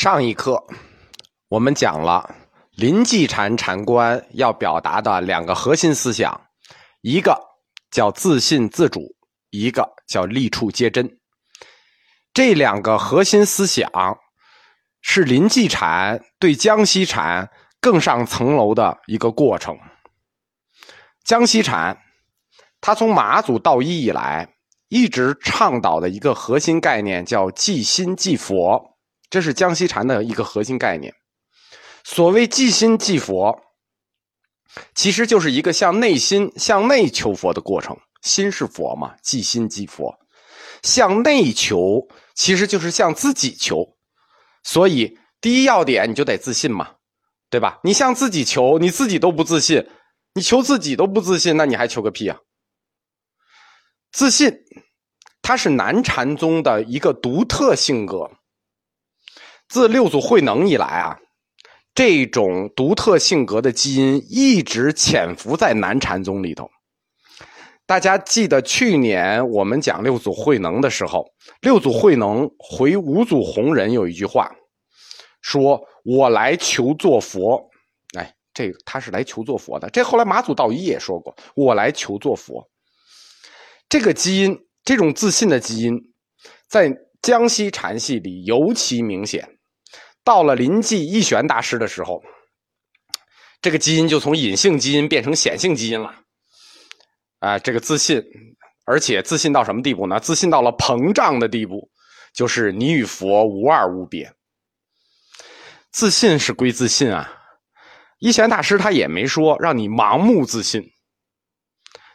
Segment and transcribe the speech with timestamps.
[0.00, 0.64] 上一课
[1.50, 2.34] 我们讲了
[2.70, 6.40] 临济禅禅观要表达的两个核心思想，
[7.02, 7.38] 一个
[7.90, 9.14] 叫自信自主，
[9.50, 11.18] 一个叫立处皆真。
[12.32, 13.90] 这两个核心思想
[15.02, 19.78] 是临济禅对江西禅更上层楼的一个过程。
[21.24, 21.98] 江西禅，
[22.80, 24.48] 他从马祖道一以来
[24.88, 28.89] 一直倡导的一个核心概念叫即心即佛。
[29.30, 31.14] 这是江西禅的一个核心概念。
[32.04, 33.58] 所谓即心即佛，
[34.94, 37.96] 其实就是一个向内心、向内求佛的过程。
[38.22, 40.18] 心是佛嘛，即心即佛。
[40.82, 43.96] 向内求，其实就是向自己求。
[44.62, 46.96] 所以，第一要点你就得自信嘛，
[47.48, 47.80] 对吧？
[47.82, 49.88] 你向自己求，你自己都不自信，
[50.34, 52.38] 你求自己都不自信，那你还求个屁啊！
[54.12, 54.54] 自信，
[55.40, 58.30] 它是南禅宗的一个独特性格。
[59.70, 61.16] 自六祖慧能以来啊，
[61.94, 66.68] 这种独特性格的基因一直潜伏在南禅宗里头。
[67.86, 71.24] 大家记得去年我们讲六祖慧能的时候，
[71.60, 74.50] 六祖慧能回五祖弘忍有一句话，
[75.40, 77.70] 说我来求做佛。
[78.18, 79.88] 哎，这他是来求做佛的。
[79.90, 82.68] 这后来马祖道一也说过，我来求做佛。
[83.88, 85.96] 这个基因，这种自信的基因，
[86.68, 89.49] 在江西禅系里尤其明显。
[90.30, 92.22] 到了临济一玄大师的时候，
[93.60, 96.14] 这个基因就从隐性基因变成显性基因了。
[97.40, 98.22] 啊，这个自信，
[98.86, 100.20] 而且自信到什么地步呢？
[100.20, 101.90] 自信到了膨胀的地步，
[102.32, 104.32] 就是你与佛无二无别。
[105.90, 107.28] 自信是归自信啊，
[108.20, 110.92] 一玄大师他也没说让你盲目自信，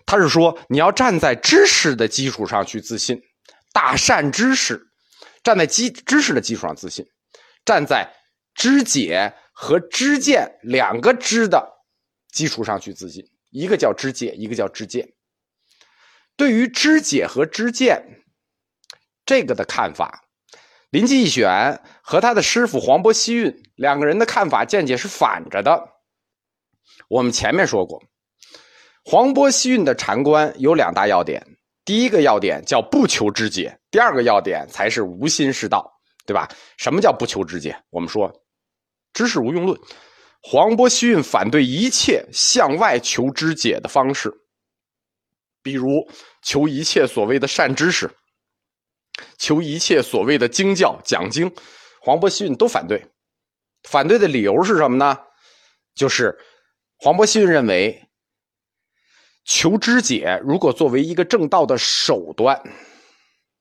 [0.06, 3.22] 他是说你要站在知识的基础上去自信，
[3.74, 4.82] 大善知识，
[5.44, 7.06] 站在基知识的基础上自信。
[7.66, 8.14] 站在
[8.54, 11.68] 知解和知见两个知的
[12.32, 15.14] 基础上去自信，一个叫知解，一个叫知见。
[16.38, 18.24] 对于知解和知见
[19.26, 20.26] 这个的看法，
[20.90, 25.90] 林济义玄和他的师傅黄渤西运两个人的看法见解是反着的。
[27.08, 28.04] 我们前面说过，
[29.04, 31.42] 黄渤西运的禅观有两大要点，
[31.84, 35.95] 第一个要点叫不求知解，第二个要点才是无心是道。
[36.26, 36.50] 对吧？
[36.78, 37.78] 什么叫不求知解？
[37.90, 38.32] 我们说，
[39.14, 39.80] 知识无用论。
[40.42, 44.32] 黄渤西运反对一切向外求知解的方式，
[45.64, 46.08] 比如
[46.44, 48.10] 求一切所谓的善知识，
[49.38, 51.52] 求一切所谓的经教讲经，
[52.00, 53.04] 黄渤西运都反对。
[53.84, 55.18] 反对的理由是什么呢？
[55.96, 56.38] 就是
[56.98, 58.08] 黄渤西运认为，
[59.46, 62.62] 求知解如果作为一个正道的手段。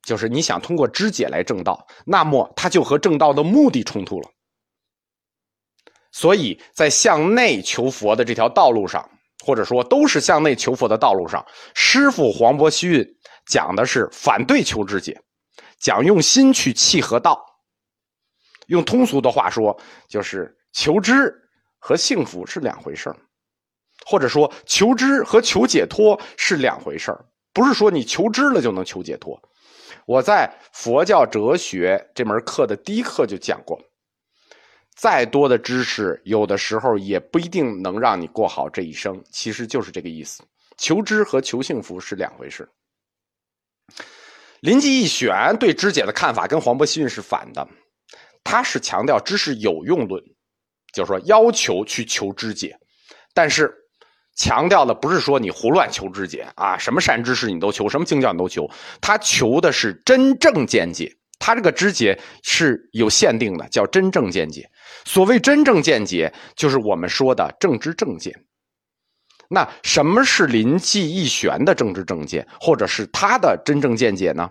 [0.05, 4.29] 就是你想通过肢解来正道，那么它就和正道的目的冲突了。
[6.13, 9.09] 所以在向内求佛的这条道路上，
[9.45, 11.45] 或者说都是向内求佛的道路上，
[11.75, 13.05] 师傅黄渤西运
[13.47, 15.21] 讲的是反对求肢解，
[15.81, 17.45] 讲用心去契合道。
[18.69, 19.79] 用通俗的话说，
[20.09, 21.35] 就是求知
[21.79, 23.15] 和幸福是两回事
[24.07, 27.13] 或者说求知和求解脱是两回事
[27.53, 29.41] 不是说你求知了就能求解脱。
[30.07, 33.81] 我在佛教哲学这门课的第一课就讲过，
[34.95, 39.23] 再多的知识，有的时候也不一定能让你过好这一生。
[39.31, 40.43] 其实就是这个意思，
[40.77, 42.69] 求知和求幸福是两回事。
[44.61, 47.67] 临济义玄对知解的看法跟黄渤西运是反的，
[48.43, 50.23] 他是强调知识有用论，
[50.93, 52.79] 就是说要求去求知解，
[53.33, 53.81] 但是。
[54.35, 58.69] 强调的不是说你胡乱求知解啊，什么善知识你都求，什么经教你都求，
[59.01, 61.17] 他求的是真正见解。
[61.39, 64.69] 他这个知解是有限定的，叫真正见解。
[65.05, 68.35] 所谓真正见解，就是我们说的正知正见。
[69.49, 74.51] 那什么是临济义玄的正知正见，或者是他的真正见解呢？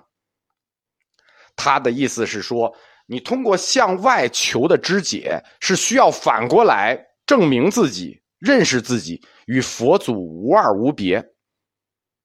[1.55, 2.73] 他的意思是说，
[3.07, 8.21] 你通过向外求的知解，是需要反过来证明自己。
[8.43, 11.23] 认识自己与佛祖无二无别，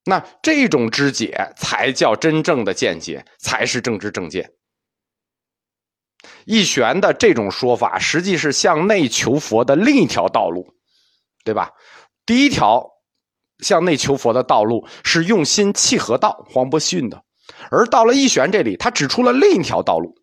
[0.05, 4.51] 那这种知解才叫真正的见解，才是正知正见。
[6.45, 10.75] 义玄的这种说法，实际是向内求佛的另一条道路，
[11.45, 11.71] 对吧？
[12.27, 12.85] 第一条
[13.61, 17.19] 向内求佛的道路是用心契合道，黄伯逊的；
[17.71, 20.17] 而到了义玄这里，他指出了另一条道路，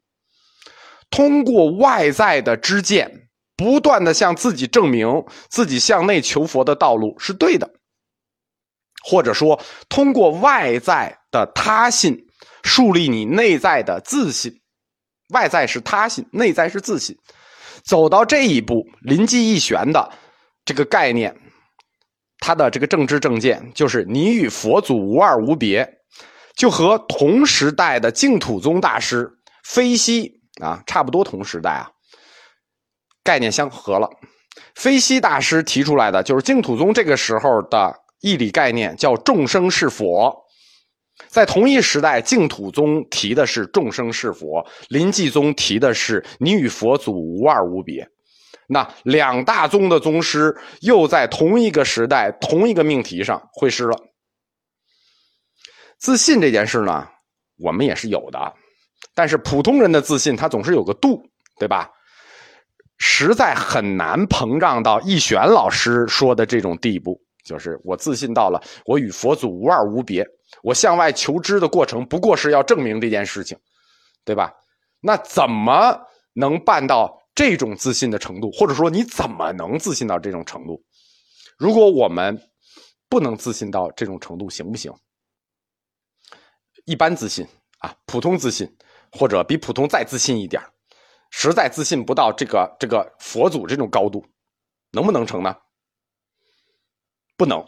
[1.10, 3.25] 通过外在的知见。
[3.56, 7.72] 不断的向自己证明自己向内求佛的道路是对的，
[9.04, 12.28] 或者说通过外在的他信
[12.64, 14.62] 树立你内在的自信，
[15.30, 17.18] 外在是他信，内在是自信。
[17.84, 20.12] 走到这一步，临机一玄的
[20.66, 21.36] 这个概念，
[22.40, 25.88] 他的这个政治正见就是你与佛祖无二无别，
[26.56, 29.32] 就和同时代的净土宗大师
[29.64, 31.92] 飞西啊差不多同时代啊，
[33.26, 34.10] 概念相合了。
[34.76, 40.34] 飞西大师提出来的就是净土宗这个时候的义理概念，叫众生是佛。
[41.28, 48.08] 在同一时代，净土宗提的是众生是佛，临济宗提的是你与佛祖无二无别。
[48.68, 53.98] 那两大宗的宗师又在同一个时代、同一个命题上会师了。
[55.98, 57.08] 自信这件事呢，
[57.58, 58.54] 我们也是有的，
[59.14, 61.24] 但是普通人的自信他总是有个度，
[61.58, 61.90] 对吧？
[62.98, 70.26] 实在很难膨胀到易玄老师说的这种地步，就是我自信到了我与佛祖无二无别。
[70.64, 73.58] 我向外求知的过程，不过是要证明这件事情，
[74.24, 74.54] 对吧？
[75.02, 76.00] 那怎么
[76.34, 78.50] 能办到这种自信的程度？
[78.52, 80.82] 或者说，你怎么能自信到这种程度？
[81.58, 82.40] 如果我们
[83.10, 84.94] 不能自信到这种程度，行不行？
[86.86, 87.46] 一般自信
[87.80, 88.74] 啊，普通自信，
[89.12, 90.62] 或者比普通再自信一点，
[91.38, 94.26] 实在自信不到这个这个佛祖这种高度，
[94.92, 95.54] 能不能成呢？
[97.36, 97.64] 不能。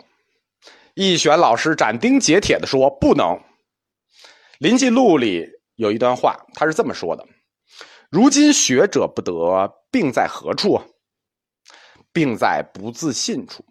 [0.95, 3.25] 易玄老师斩钉截铁的说：“不能。”
[4.59, 7.27] 《临济录》里有一段话，他是这么说的
[8.09, 10.81] ：“如今学者不得，病在何处？
[12.13, 13.65] 病在不自信处。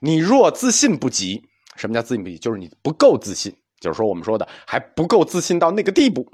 [0.00, 1.40] 你若自信不及，
[1.76, 2.36] 什么叫自信不及？
[2.36, 6.28] 就是你不够自信，就是说我们说的还不够自信到那个地步。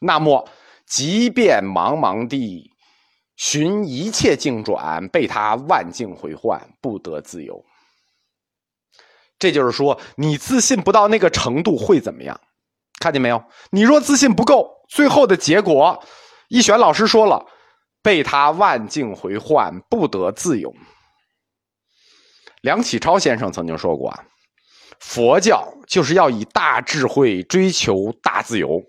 [0.00, 0.46] 那么，
[0.86, 2.70] 即便茫茫地
[3.36, 7.64] 寻一切境转，被他万境回幻，不得自由。”
[9.38, 12.40] 这就是说，你自信不到那个程度会怎么样？
[13.00, 13.44] 看见没有？
[13.70, 16.02] 你若自信不够，最后的结果，
[16.48, 17.44] 一玄老师说了，
[18.02, 20.72] 被他万境回幻，不得自由。
[22.62, 24.24] 梁启超先生曾经说过啊，
[25.00, 28.80] 佛教就是要以大智慧追求大自由。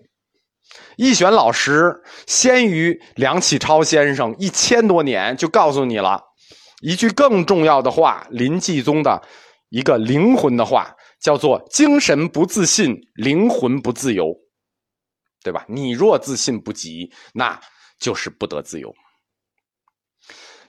[0.96, 6.22] 易玄老师先于梁启超先生一千多年，就告诉你了
[6.80, 9.22] 一句更重要的话：临济宗的。
[9.68, 14.32] 一个灵魂的话叫做“精神不自信，灵魂不自由”，
[15.42, 15.66] 对吧？
[15.68, 17.60] 你若自信不及，那
[17.98, 18.94] 就是不得自由。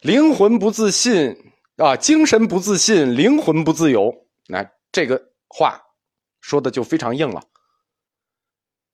[0.02, 1.36] 灵魂不自信
[1.78, 4.12] 啊，精神不自信，灵魂不自由。
[4.48, 5.80] 那这个话
[6.42, 7.42] 说的就非常硬了。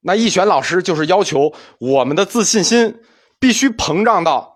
[0.06, 2.94] 那易玄老师就是要求我们的自信心
[3.38, 4.54] 必须膨胀到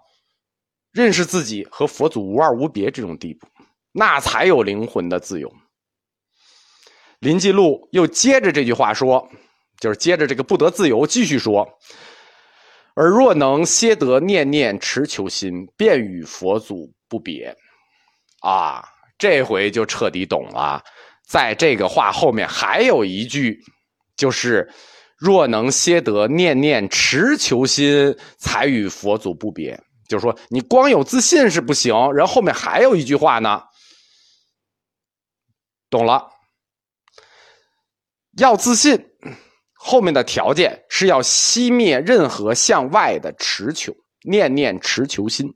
[0.92, 3.48] 认识自己和佛祖无二无别这种地步。
[3.92, 5.50] 那才有灵魂的自由。
[7.20, 9.26] 林继禄又接着这句话说，
[9.80, 11.66] 就是接着这个不得自由，继续说
[12.94, 17.56] ：“而若能歇得念念持求心，便与佛祖不别。”
[18.44, 18.84] 啊，
[19.16, 20.84] 这回就彻底懂了。
[21.26, 23.58] 在这个话后面还有一句，
[24.16, 24.70] 就是
[25.18, 29.78] “若能歇得念念持求心，才与佛祖不别。”
[30.08, 33.62] 就是说，你光有自信是不行，然后后面还有一句话呢。
[35.90, 36.30] 懂了，
[38.38, 39.06] 要自信，
[39.74, 45.46] 后面的条件是要熄灭任何向外的持求，念念持求心。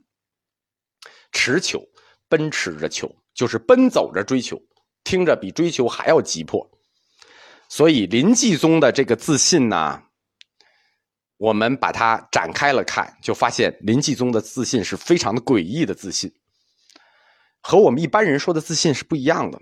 [1.31, 1.81] 持求，
[2.29, 4.59] 奔驰着求，就是奔走着追求，
[5.03, 6.67] 听着比追求还要急迫。
[7.75, 9.99] 所以林继宗的这个自信呢，
[11.37, 16.31] 我们把它展开了看，就发现林继宗的自信是非常的诡异的自信，
[17.61, 19.59] 和我们一般人说的自信是不一样的。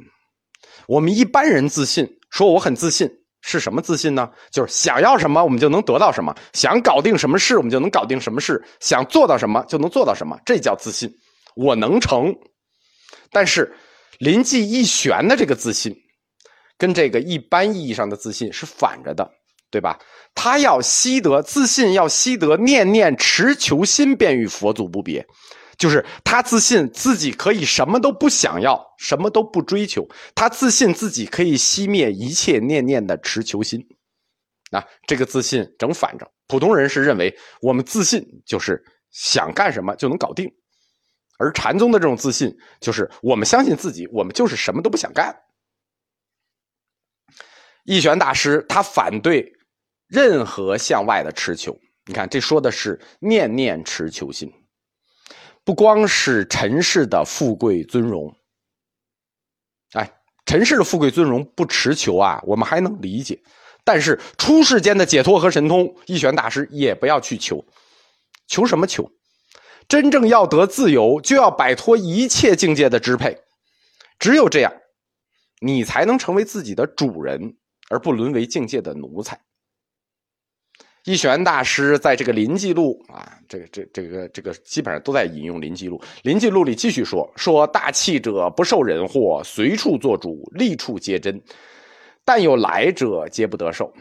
[0.89, 3.09] 我们一般人自信，说我很自信，
[3.43, 4.29] 是什么自信呢？
[4.51, 10.37] 就是想要什么，我们就能得到什么；想搞定什么事，我们就能搞定什么事；想做到什么，就能做到什么。
[10.45, 11.09] 这叫自信，
[11.55, 12.35] 我能成。
[13.31, 13.73] 但是
[14.19, 15.95] 林继一玄的这个自信，
[16.81, 19.29] 跟这个一般意义上的自信是反着的，
[19.69, 19.99] 对吧？
[20.33, 25.23] 他要习得自信，要习得念念持求心，便与佛祖不别。
[25.77, 30.07] 就是他自信自己可以什么都不想要，什么都不追求。
[30.33, 33.79] 他自信自己可以熄灭一切念念的持求心。
[34.71, 36.27] 啊，这个自信整反着。
[36.47, 40.51] 普通人是认为我们自信就是想干什么就能搞定，
[41.37, 45.31] 而禅宗的这种自信就是我们相信自己，我们就是什么都不想干。
[47.83, 49.53] 义玄大师他反对
[50.07, 51.77] 任何向外的持求。
[52.05, 54.51] 你看，这说的是念念持求心。
[55.63, 58.35] 不光是尘世的富贵尊荣，
[59.93, 60.11] 哎，
[60.45, 63.39] 尘世的富贵尊荣不持求啊，我们还能理解。
[63.83, 67.63] 但是出世间的解脱和神通，一玄大师也不要去求。
[68.47, 69.11] 求什么求？
[69.87, 73.37] 真正要得自由，就要摆脱一切境界的支配。
[74.17, 74.73] 只有这样，
[75.61, 77.55] 你才能成为自己的主人，
[77.91, 79.39] 而不沦为境界的奴才。
[81.03, 85.97] 一玄大师在这个《临济录》啊，这个、这、这个、这个基本上都在引用《临济录》。
[86.23, 91.41] 《临济录》里继续说：“说大器者不受人祸，随处做主，立处皆真。
[92.23, 93.91] 但有来者，皆不得受。”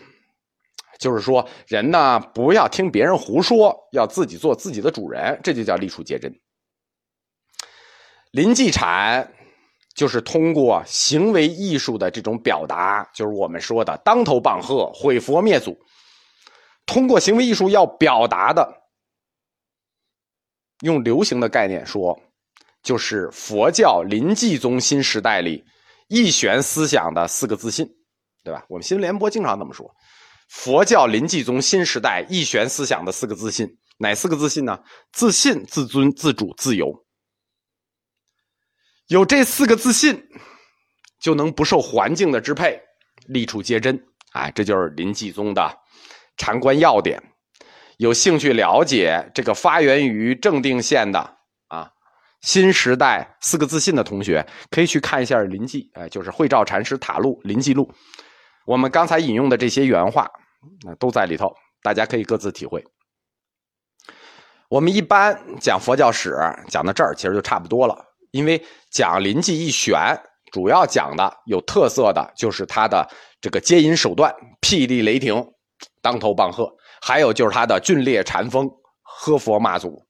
[1.00, 6.30] 就是说，人呢不要听别人胡说，要自己做自己的主人，这就叫立处皆真。
[8.32, 9.32] 临济禅
[10.00, 15.78] 就是通过行为艺术的这种表达，就是我们说的当头棒喝、毁佛灭祖。
[16.86, 18.66] 通过行为艺术要表达的，
[20.80, 22.18] 用流行的概念说，
[22.82, 25.62] 就是佛教临济宗新时代里
[26.08, 27.86] 一玄思想的四个自信，
[28.42, 28.64] 对吧？
[28.70, 29.86] 我们新闻联播经常这么说，
[30.48, 34.80] 佛教临济宗新时代一玄思想的四个自信，哪四个自信呢？
[35.12, 36.90] 自信、自尊、自主、自由。
[39.10, 40.22] 有这四个自信，
[41.20, 42.80] 就能不受环境的支配，
[43.26, 44.00] 立处皆真。
[44.34, 45.78] 哎，这就是临济宗的。
[46.36, 47.20] 禅观要点，
[47.96, 51.18] 有兴趣了解这个发源于正定县的
[51.66, 51.90] 啊
[52.40, 57.92] 新时代四个自信的同学，可以去看一下《临济》，哎，就是慧照禅师塔录《临济录》，
[58.64, 60.22] 我们刚才引用的这些原话
[60.86, 61.52] 啊都在里头，
[61.82, 62.84] 大家可以各自体会。
[64.68, 66.32] 我们一般讲佛教史
[66.68, 69.98] 讲到这儿，其实就差不多了，因为讲临济一玄，
[70.52, 73.08] 主要讲的有特色的就是他的
[73.40, 75.52] 这个接引手段霹雳雷霆。
[76.02, 76.70] 当头棒喝，
[77.00, 78.70] 还有就是他的峻烈禅风，
[79.02, 80.02] 喝佛骂祖，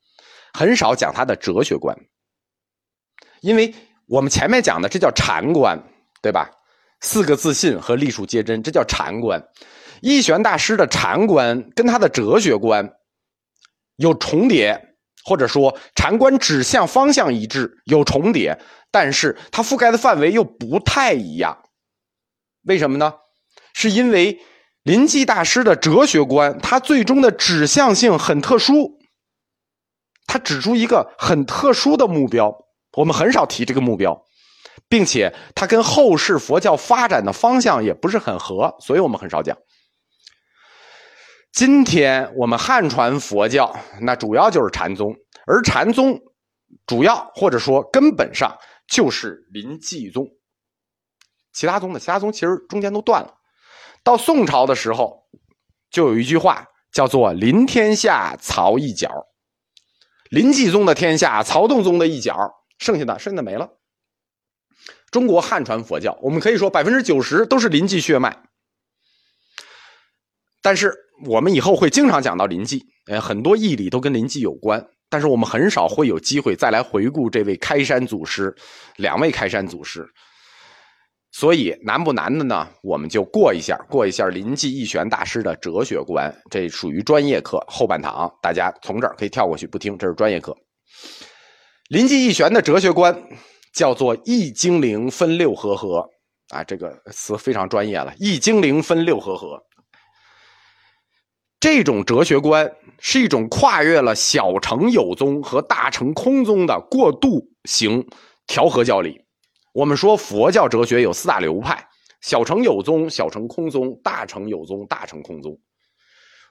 [0.52, 1.96] 很少讲他的哲学观，
[3.40, 3.72] 因为
[4.06, 5.80] 我们前面讲的这叫禅观，
[6.22, 6.50] 对吧？
[7.00, 9.40] 四个自信和立处皆真，这叫禅观。
[10.00, 12.92] 一玄大师的禅观跟他的哲学观
[13.96, 14.89] 有重叠，
[15.24, 18.58] 或者说禅观指向方向一致，有重叠，
[18.90, 21.58] 但是它覆盖的范围又不太一样。
[22.64, 23.14] 为什么呢？
[23.72, 24.40] 是因为。
[24.82, 28.98] 临济大师的哲学观，他最终的指向性很特殊，
[30.26, 32.50] 他指出一个很特殊的目标，
[32.96, 34.24] 我们很少提这个目标，
[34.88, 39.54] 并且他跟后世佛教发展的方向也不是很合，所以我们很少讲。
[41.52, 45.14] 今天我们汉传佛教那主要就是禅宗，
[45.46, 46.20] 而禅宗
[46.86, 50.26] 主要或者说根本上就是临济宗，
[51.52, 53.34] 其他宗的其他宗其实中间都断了。
[54.04, 55.24] 到宋朝的时候，
[55.90, 59.10] 就有一句话叫做“临天下，曹一角”。
[60.30, 62.36] 临济宗的天下，曹洞宗的一角，
[62.78, 63.68] 剩下的剩下的没了。
[65.10, 68.44] 中国汉传佛教，我们可以说百分之九十都是临济血脉。
[70.62, 70.94] 但是
[71.26, 74.84] 我们以后会经常讲到临济，呃，很多义理都跟临济有关。
[75.08, 78.54] 但是我们很少会有机会再来回顾这位开山祖师，
[78.96, 80.06] 两位开山祖师。
[81.32, 82.68] 所以难不难的呢？
[82.82, 90.56] 我们就过一下，过一下临济义玄大师的哲学观，这属于专业课后半堂，大家从这儿可以跳过去不听，这是专业课。
[91.88, 93.16] 临济义玄的哲学观
[93.74, 96.08] 叫做“易精灵分六合合”，
[96.50, 99.60] 啊，这个词非常专业了，“易精灵分六合合”。
[101.60, 108.08] 这种哲学观是一种跨越了小乘有宗和大乘空宗的过渡型
[108.46, 109.20] 调和教理。
[109.74, 111.86] 我们说佛教哲学有四大流派：
[112.22, 115.60] 小乘有宗、小乘空宗、大乘有宗、大乘空宗。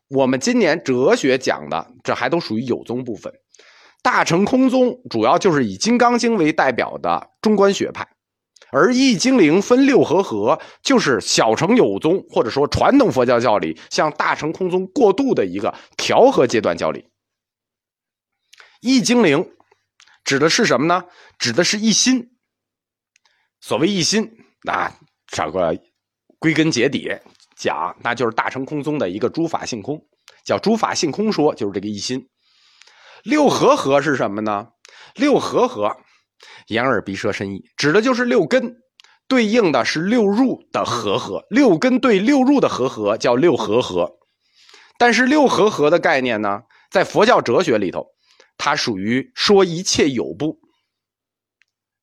[0.10, 3.34] 我们今年哲学讲的，这还都属于有宗部分。
[4.04, 8.08] 大乘空宗主要就是以《金刚经》为代表的中观学派，
[8.72, 17.06] 而易经灵分六合合，就是小乘有宗或者说传统佛教教理向大乘空宗过渡的一个调和阶段教理。
[18.82, 19.52] 易经灵
[20.24, 21.04] 指的是什么呢？
[21.38, 22.32] 指的是一心。
[23.62, 24.32] 所谓一心，
[24.64, 24.92] 那
[25.28, 25.78] 找个
[26.38, 27.12] 归根结底
[27.58, 30.02] 讲，那就是大乘空宗的一个诸法性空，
[30.46, 32.30] 叫诸法性空说，就是这个一心。
[33.24, 34.70] 六合合是什么呢？
[35.16, 35.98] 六合合，
[36.70, 38.78] 眼耳鼻舌身意，指的就是六根，
[39.28, 41.44] 对应的是六入的和合。
[41.50, 44.18] 六根对六入的和合叫六合合。
[44.98, 46.62] 但是六合合的概念呢，
[46.92, 48.06] 在佛教哲学里头，
[48.58, 50.60] 它属于说一切有部。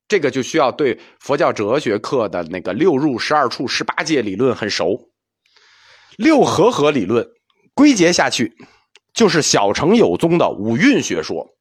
[0.07, 5.11] 这个就需要对佛教哲学课的那个六入、十二处、十八界理论很熟。
[6.17, 7.27] 六合合理论
[7.73, 8.55] 归结下去，
[9.13, 11.56] 就是小乘有宗的五蕴学说。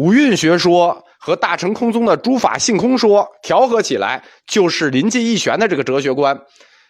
[0.00, 6.40] 五蕴学说和大乘空宗的诸法性空说调和起来，就是临济义玄的这个哲学观，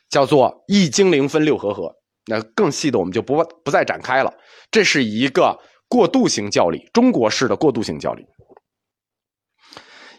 [0.08, 1.92] 叫做易精灵分六合合。
[2.26, 4.32] 那更细的我们就不不再展开了。
[4.70, 8.24] 这是一个过渡型教理，中国式的过渡型教理。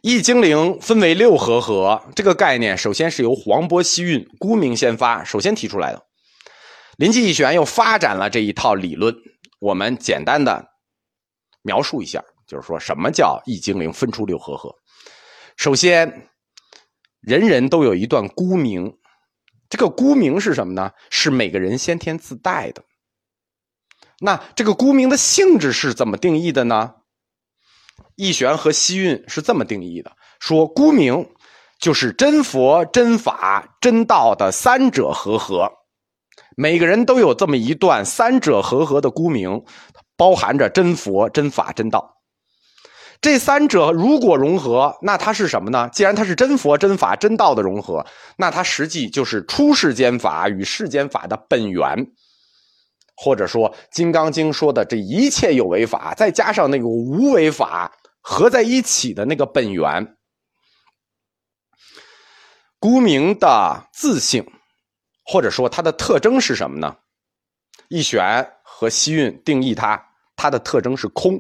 [0.02, 6.04] 易精灵分为六合合，这个概念首先是由黄渤西运、孤名先发，首先提出来的。
[6.98, 9.16] 临济义玄又发展了这一套理论，
[9.62, 10.66] 我们简单的
[11.62, 12.22] 描述一下，
[12.52, 14.76] 就是说什么叫易精灵分出六合合。
[15.56, 16.28] 首先，
[17.22, 18.94] 人人都有一段孤名，
[19.70, 20.92] 这个孤名是什么呢？
[21.10, 22.84] 是每个人先天自带的。
[24.20, 26.94] 那这个孤名的性质是怎么定义的呢？
[28.18, 31.26] 义玄和西运是这么定义的：说孤名
[31.80, 35.72] 就是真佛、真法、真道的三者合合，
[36.58, 39.64] 每个人都有这么一段三者合合的孤名，
[40.18, 42.18] 包含着真佛、真法、真道。
[43.22, 45.88] 这三者如果融合，那它是什么呢？
[45.94, 48.04] 既然它是真佛、真法、真道的融合，
[48.36, 52.12] 那它实际就是出世间法与世间法的本源。
[53.16, 60.16] 或者说，《金刚经》说的这一切有为法，再加上那个无为法合在一起的那个本源，
[62.80, 64.44] 孤明的自性，
[65.24, 66.98] 或者说它的特征是什么呢？
[67.90, 70.04] 一玄和西运定义它，
[70.36, 71.40] 它的特征是空。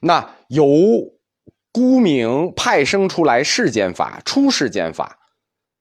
[0.00, 0.66] 那由
[1.72, 5.18] 孤名派生出来世间法，出世间法，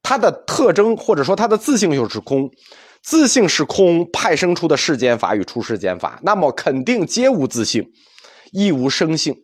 [0.02, 2.50] 它的特征或者说它的自性就是空。
[3.02, 7.88] 自性是空，派生出的世间法与出世间法，那么肯定皆无自性，
[8.52, 9.36] 亦无生性，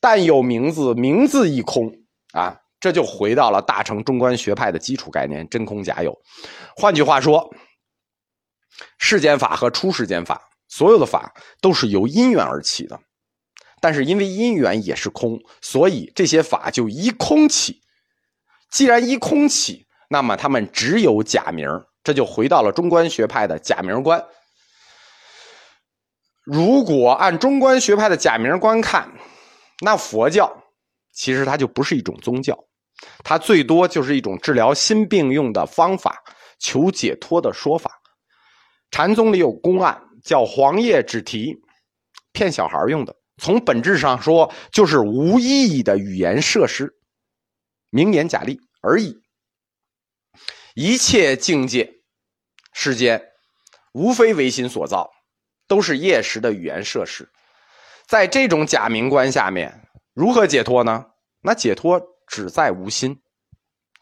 [0.00, 1.92] 但有名字，名字亦空
[2.32, 2.56] 啊！
[2.80, 6.18] 这就回到了大乘中观学派的基础概念：真空假有。
[6.74, 7.54] 换句话说，
[8.96, 12.98] 世间法和出世间法，所有的法都是由因缘而起的，
[13.80, 17.80] 但是因为因缘也是空，所以这些法就依空起。
[18.70, 21.66] 既然依空起，那么他们只有假名
[22.04, 24.24] 这就回到了中观学派的假名观。
[26.44, 29.10] 如果按中观学派的假名观看，
[29.80, 30.50] 那佛教
[31.12, 32.58] 其实它就不是一种宗教，
[33.24, 36.22] 它最多就是一种治疗心病用的方法、
[36.58, 37.90] 求解脱的说法。
[38.90, 41.54] 禅宗里有公案叫黄叶纸题，
[42.32, 43.14] 骗小孩用的。
[43.40, 46.94] 从本质上说，就是无意义的语言设施、
[47.88, 49.16] 名言假例而已。
[50.74, 51.90] 一切境界，
[52.72, 53.20] 世间
[53.92, 55.10] 无非唯心所造，
[55.66, 57.28] 都是业识的语言设施。
[58.06, 61.06] 在这种假名观下面，如何解脱呢？
[61.42, 63.20] 那解脱只在无心，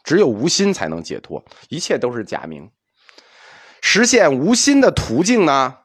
[0.03, 2.69] 只有无心才能解脱，一切都是假名。
[3.81, 5.77] 实现无心的途径呢？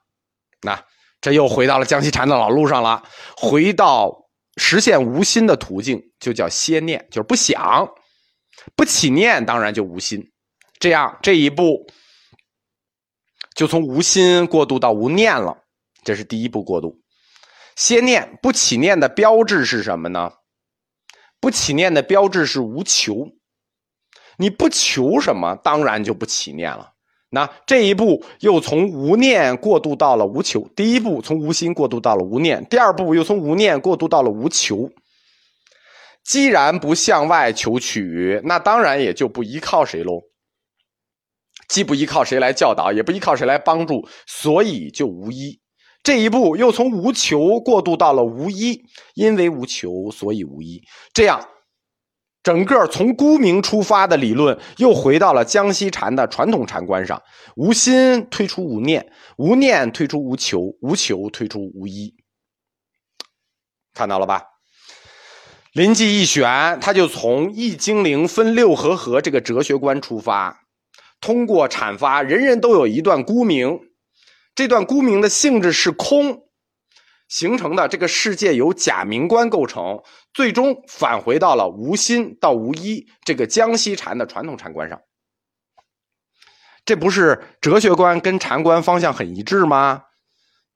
[0.62, 0.84] 那
[1.24, 3.02] 这又回到了江西禅的老路上了。
[3.34, 4.26] 回到
[4.58, 7.88] 实现无心的途径，就叫歇念，就是不想，
[8.76, 10.30] 不起念，当然就无心。
[10.78, 11.86] 这样，这一步
[13.54, 15.56] 就从无心过渡到无念了，
[16.02, 17.00] 这是第一步过渡。
[17.74, 20.30] 歇念不起念的标志是什么呢？
[21.40, 23.30] 不起念的标志是无求。
[24.36, 26.92] 你不求什么，当然就不起念了。
[27.34, 30.66] 那这一步又从无念过渡到了无求。
[30.74, 34.88] 第一步从无心过渡到了无念，第二步又从无念过渡到了无求。
[36.24, 40.22] 既然不向外求取，那当然也就不依靠谁喽。
[41.68, 45.60] 既不依靠谁来教导，也不依靠谁来帮助，所以就无依。
[46.02, 48.82] 这一步又从无求过渡到了无依，
[49.14, 50.80] 因为无求，所以无依。
[51.12, 51.40] 这样，
[52.44, 57.20] 整个从孤明出发的理论，又回到了江西禅的传统禅观上：
[57.56, 62.14] 无心推出无念，无念推出无求，无求推出无依。
[63.94, 64.42] 看到了吧？
[65.72, 70.60] 临济一玄，他就从易精灵分六合合这个哲学观出发。
[71.22, 73.80] 通过阐发，人人都有一段孤明，
[74.54, 76.43] 这段孤明的性质是空
[77.28, 77.88] 形成的。
[77.88, 85.00] 这个世界由假名观构成，最终返回到了无心到无一这个江西禅的传统禅观上。
[86.84, 90.02] 这不是哲学观跟禅观方向很一致吗？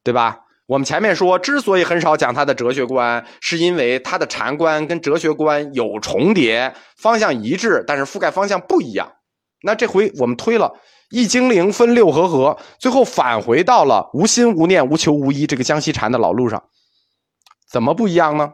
[0.02, 0.40] 对吧？
[0.66, 9.10] 我们前面说，之所以很少讲他的哲学观，是因为他的禅观跟哲学观有重叠，方向一致，但是覆盖方向不一样。
[9.62, 10.72] 那这回我们推了
[11.10, 16.68] 易精灵分六合合，最后返回到了无心无念无求无依这个江西禅的老路上，
[17.70, 18.52] 怎么不一样呢？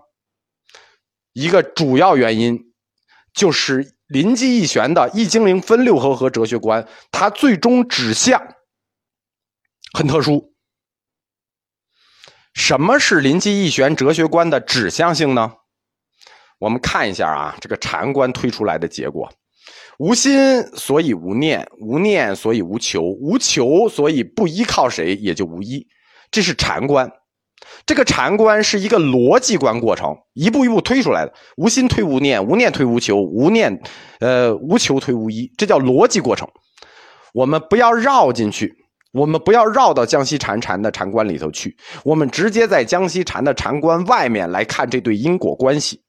[1.33, 2.73] 一个主要原因
[3.33, 8.55] 就是临济义玄的易精灵分六合合哲学观，它最终指向
[9.93, 10.55] 很特殊。
[12.55, 15.55] 什么是临济义玄哲学观的指向性呢？
[16.61, 19.29] 我们看一下啊，这个禅观推出来的结果。
[19.99, 25.87] 无心所以无念，无念所以无求，无求所以不依靠谁，也就无依。
[26.31, 27.11] 这是禅观。
[27.87, 31.33] 这个禅观是一个逻辑观过程，一步一步推出来的。
[31.57, 33.81] 无心推无念，无念推无求，无念，
[34.21, 36.49] 呃，无求推无依，这叫逻辑过程。
[37.33, 38.75] 我们不要绕进去，
[39.13, 46.01] 我们不要绕到江西禅禅的禅观里头去，我们直接在江西禅的禅观外面来看这对因果关系。